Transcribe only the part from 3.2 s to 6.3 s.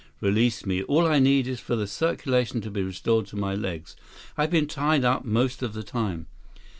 to my legs. I've been tied up most of the time."